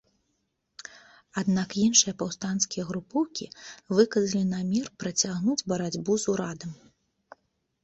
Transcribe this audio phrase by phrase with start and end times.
[1.41, 3.47] Аднак іншыя паўстанцкія групоўкі
[3.99, 6.71] выказалі намер працягнуць барацьбу з урадам.